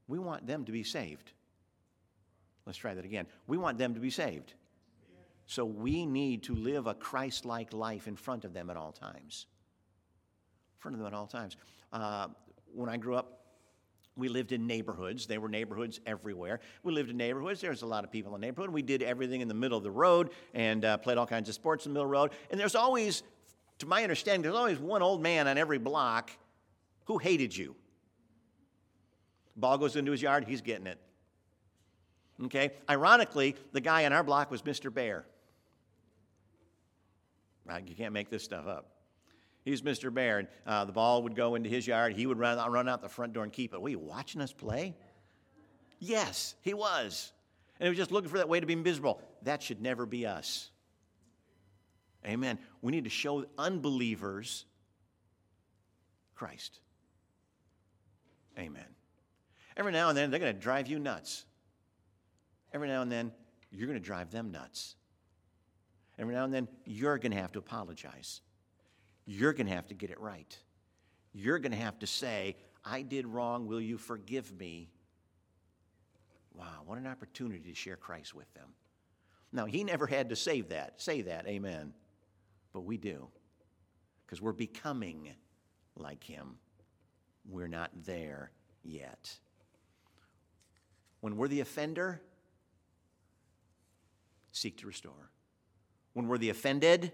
[0.07, 1.31] We want them to be saved.
[2.65, 3.27] Let's try that again.
[3.47, 4.53] We want them to be saved.
[5.45, 8.91] So we need to live a Christ like life in front of them at all
[8.91, 9.47] times.
[10.75, 11.55] In front of them at all times.
[11.93, 12.27] Uh,
[12.73, 13.45] when I grew up,
[14.17, 15.25] we lived in neighborhoods.
[15.25, 16.59] There were neighborhoods everywhere.
[16.83, 17.61] We lived in neighborhoods.
[17.61, 18.71] There was a lot of people in the neighborhood.
[18.71, 21.55] We did everything in the middle of the road and uh, played all kinds of
[21.55, 22.31] sports in the middle of the road.
[22.51, 23.23] And there's always,
[23.79, 26.31] to my understanding, there's always one old man on every block
[27.05, 27.75] who hated you.
[29.55, 30.99] Ball goes into his yard, he's getting it.
[32.45, 32.71] Okay?
[32.89, 34.93] Ironically, the guy on our block was Mr.
[34.93, 35.25] Bear.
[37.85, 38.91] You can't make this stuff up.
[39.65, 40.13] He's Mr.
[40.13, 42.13] Bear, and uh, the ball would go into his yard.
[42.13, 43.81] He would run, run out the front door and keep it.
[43.81, 44.95] Were you watching us play?
[45.99, 47.33] Yes, he was.
[47.79, 49.21] And he was just looking for that way to be miserable.
[49.41, 50.69] That should never be us.
[52.27, 52.59] Amen.
[52.81, 54.65] We need to show unbelievers
[56.35, 56.79] Christ.
[58.59, 58.85] Amen.
[59.77, 61.45] Every now and then, they're going to drive you nuts.
[62.73, 63.31] Every now and then,
[63.71, 64.95] you're going to drive them nuts.
[66.19, 68.41] Every now and then, you're going to have to apologize.
[69.25, 70.57] You're going to have to get it right.
[71.33, 73.67] You're going to have to say, I did wrong.
[73.67, 74.89] Will you forgive me?
[76.53, 78.69] Wow, what an opportunity to share Christ with them.
[79.53, 81.93] Now, he never had to save that, say that, amen.
[82.77, 83.27] But we do.
[84.23, 85.29] Because we're becoming
[85.95, 86.59] like him.
[87.49, 88.51] We're not there
[88.83, 89.35] yet.
[91.21, 92.21] When we're the offender,
[94.51, 95.31] seek to restore.
[96.13, 97.13] When we're the offended,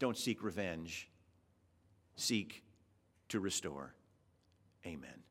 [0.00, 1.08] don't seek revenge,
[2.16, 2.64] seek
[3.28, 3.94] to restore.
[4.84, 5.22] Amen.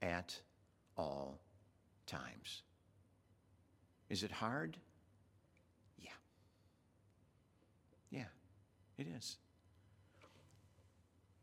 [0.00, 0.40] At
[0.96, 1.38] all
[2.06, 2.62] times.
[4.08, 4.78] Is it hard?
[5.98, 6.08] Yeah.
[8.10, 8.26] Yeah,
[8.98, 9.36] it is.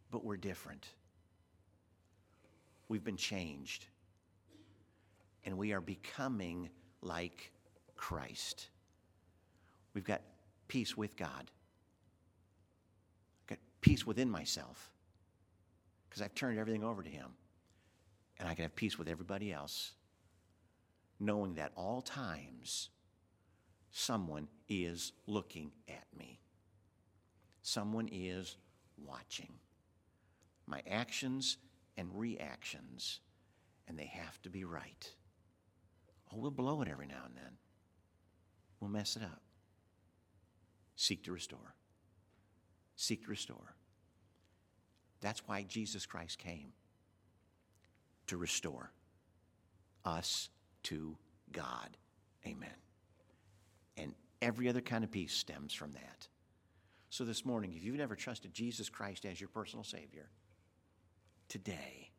[0.09, 0.87] But we're different.
[2.89, 3.85] We've been changed.
[5.45, 6.69] And we are becoming
[7.01, 7.51] like
[7.95, 8.67] Christ.
[9.93, 10.21] We've got
[10.67, 11.49] peace with God
[13.51, 14.91] I Got peace within myself
[16.07, 17.27] because I've turned everything over to Him.
[18.39, 19.93] And I can have peace with everybody else,
[21.19, 22.89] knowing that all times
[23.91, 26.40] someone is looking at me,
[27.61, 28.57] someone is
[28.97, 29.53] watching
[30.67, 31.57] my actions
[31.97, 33.19] and reactions,
[33.87, 35.09] and they have to be right.
[36.31, 37.57] Oh, we'll blow it every now and then.
[38.79, 39.41] We'll mess it up.
[40.95, 41.75] Seek to restore
[43.01, 43.75] seek to restore.
[45.21, 46.73] That's why Jesus Christ came
[48.27, 48.91] to restore
[50.05, 50.49] us
[50.83, 51.17] to
[51.51, 51.97] God.
[52.45, 52.69] Amen.
[53.97, 56.27] And every other kind of peace stems from that.
[57.11, 60.29] So this morning, if you've never trusted Jesus Christ as your personal Savior,
[61.49, 62.09] today,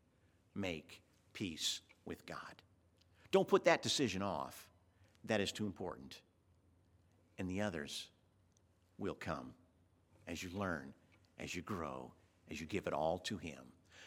[0.54, 1.00] make
[1.32, 2.36] peace with God.
[3.30, 4.68] Don't put that decision off.
[5.24, 6.20] That is too important.
[7.38, 8.08] And the others
[8.98, 9.54] will come
[10.28, 10.92] as you learn,
[11.40, 12.12] as you grow,
[12.50, 13.62] as you give it all to Him.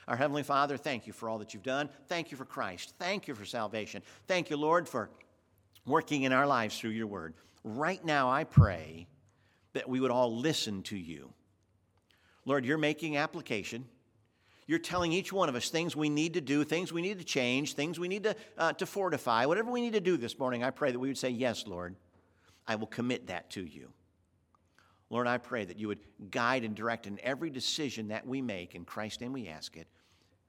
[0.08, 1.90] Our Heavenly Father, thank you for all that you've done.
[2.10, 2.94] Thank you for Christ.
[3.00, 4.04] Thank you for salvation.
[4.28, 5.10] Thank you, Lord, for
[5.88, 7.34] working in our lives through your word.
[7.64, 9.08] Right now, I pray
[9.76, 11.32] that we would all listen to you.
[12.46, 13.86] Lord, you're making application.
[14.68, 17.26] You're telling each one of us things we need to do, things we need to
[17.26, 19.46] change, things we need to, uh, to fortify.
[19.46, 21.96] Whatever we need to do this morning, I pray that we would say, Yes, Lord,
[22.68, 23.92] I will commit that to you.
[25.12, 26.00] Lord, I pray that you would
[26.32, 28.74] guide and direct in every decision that we make.
[28.74, 29.88] In Christ's name we ask it.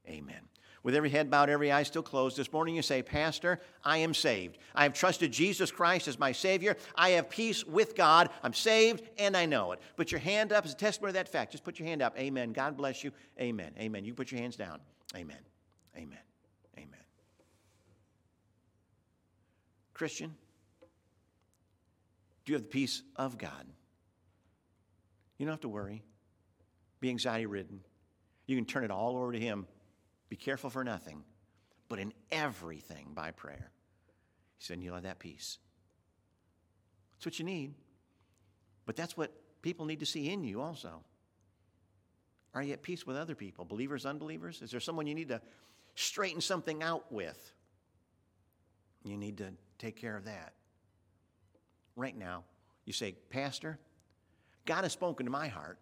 [0.08, 0.40] Amen.
[0.87, 4.14] With every head bowed, every eye still closed, this morning you say, Pastor, I am
[4.14, 4.59] saved.
[4.72, 6.76] I have trusted Jesus Christ as my Savior.
[6.95, 8.30] I have peace with God.
[8.45, 9.80] I'm saved and I know it.
[9.97, 11.51] Put your hand up as a testimony of that fact.
[11.51, 12.16] Just put your hand up.
[12.16, 12.53] Amen.
[12.53, 13.11] God bless you.
[13.41, 13.72] Amen.
[13.80, 14.05] Amen.
[14.05, 14.78] You put your hands down.
[15.16, 15.41] Amen.
[15.97, 16.20] Amen.
[16.78, 17.01] Amen.
[19.93, 20.37] Christian,
[22.45, 23.66] do you have the peace of God?
[25.37, 26.05] You don't have to worry.
[27.01, 27.80] Be anxiety ridden.
[28.47, 29.66] You can turn it all over to Him.
[30.28, 31.22] Be careful for nothing,
[31.88, 33.70] but in everything by prayer.
[34.58, 35.58] He said, You'll have that peace.
[37.14, 37.74] That's what you need.
[38.84, 41.02] But that's what people need to see in you also.
[42.54, 44.62] Are you at peace with other people, believers, unbelievers?
[44.62, 45.42] Is there someone you need to
[45.94, 47.52] straighten something out with?
[49.04, 49.48] You need to
[49.78, 50.54] take care of that.
[51.96, 52.44] Right now,
[52.84, 53.78] you say, Pastor,
[54.64, 55.78] God has spoken to my heart.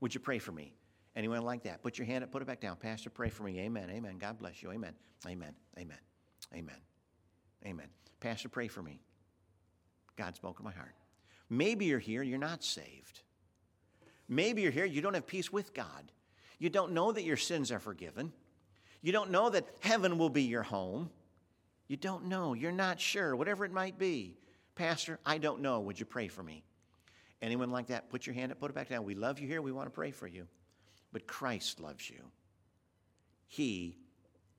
[0.00, 0.74] Would you pray for me?
[1.14, 1.82] Anyone like that?
[1.82, 2.76] Put your hand up, put it back down.
[2.76, 3.60] Pastor, pray for me.
[3.60, 3.90] Amen.
[3.90, 4.16] Amen.
[4.18, 4.70] God bless you.
[4.72, 4.94] Amen.
[5.26, 5.54] Amen.
[5.78, 5.98] Amen.
[6.54, 6.76] Amen.
[7.66, 7.86] Amen.
[8.20, 9.00] Pastor, pray for me.
[10.16, 10.94] God spoke in my heart.
[11.50, 13.20] Maybe you're here, you're not saved.
[14.28, 16.10] Maybe you're here, you don't have peace with God.
[16.58, 18.32] You don't know that your sins are forgiven.
[19.02, 21.10] You don't know that heaven will be your home.
[21.88, 22.54] You don't know.
[22.54, 24.38] You're not sure, whatever it might be.
[24.76, 25.80] Pastor, I don't know.
[25.80, 26.64] Would you pray for me?
[27.42, 28.08] Anyone like that?
[28.08, 29.04] Put your hand up, put it back down.
[29.04, 29.60] We love you here.
[29.60, 30.46] We want to pray for you.
[31.12, 32.30] But Christ loves you.
[33.46, 33.98] He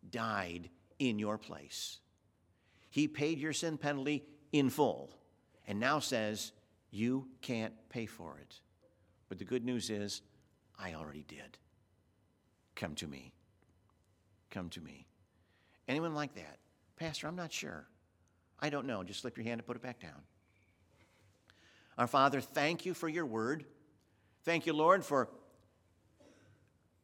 [0.10, 2.00] died in your place.
[2.90, 5.10] He paid your sin penalty in full
[5.68, 6.52] and now says,
[6.92, 8.60] You can't pay for it.
[9.30, 10.22] But the good news is,
[10.78, 11.58] I already did.
[12.76, 13.34] Come to me.
[14.52, 15.08] Come to me.
[15.88, 16.60] Anyone like that?
[16.98, 17.88] Pastor, I'm not sure.
[18.60, 19.04] I don't know.
[19.04, 20.22] Just slip your hand and put it back down.
[21.98, 23.66] Our Father, thank you for your word.
[24.44, 25.30] Thank you, Lord, for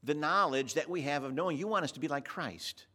[0.04, 2.86] the knowledge that we have of knowing you want us to be like Christ.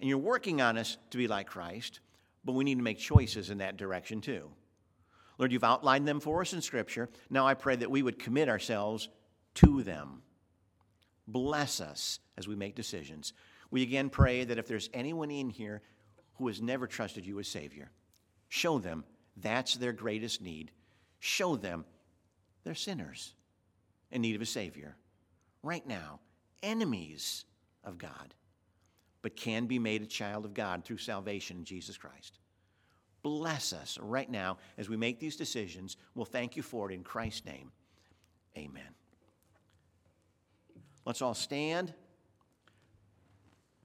[0.00, 2.00] And you're working on us to be like Christ,
[2.44, 4.50] but we need to make choices in that direction too.
[5.38, 7.08] Lord, you've outlined them for us in Scripture.
[7.30, 9.08] Now I pray that we would commit ourselves
[9.54, 10.22] to them.
[11.26, 13.32] Bless us as we make decisions.
[13.70, 15.82] We again pray that if there's anyone in here
[16.34, 17.90] who has never trusted you as Savior,
[18.48, 19.04] show them
[19.36, 20.70] that's their greatest need.
[21.20, 21.84] Show them
[22.64, 23.34] they're sinners
[24.10, 24.96] in need of a Savior.
[25.62, 26.20] Right now,
[26.62, 27.44] enemies
[27.84, 28.34] of God,
[29.22, 32.38] but can be made a child of God through salvation in Jesus Christ.
[33.22, 35.96] Bless us right now as we make these decisions.
[36.14, 37.72] We'll thank you for it in Christ's name.
[38.56, 38.94] Amen.
[41.04, 41.92] Let's all stand.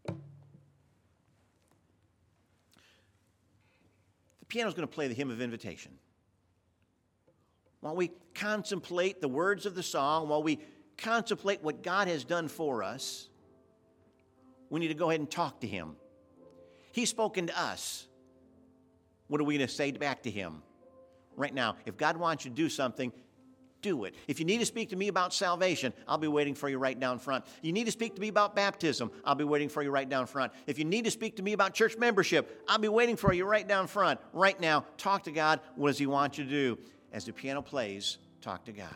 [0.06, 0.14] The
[4.48, 5.94] piano's going to play the hymn of invitation.
[7.80, 10.60] While we contemplate the words of the song, while we
[10.98, 13.30] contemplate what God has done for us,
[14.70, 15.96] we need to go ahead and talk to Him.
[16.92, 18.08] He's spoken to us.
[19.28, 20.62] What are we going to say back to Him?
[21.36, 23.12] Right now, if God wants you to do something,
[23.84, 24.16] do it.
[24.28, 27.00] If you need to speak to me about salvation, I'll be waiting for you right
[27.00, 27.46] down front.
[27.62, 30.26] You need to speak to me about baptism, I'll be waiting for you right down
[30.26, 30.54] front.
[30.66, 33.46] If you need to speak to me about church membership, I'll be waiting for you
[33.46, 34.20] right down front.
[34.32, 35.60] Right now, talk to God.
[35.76, 36.80] What does He want you to do?
[37.12, 38.88] As the piano plays, talk to God.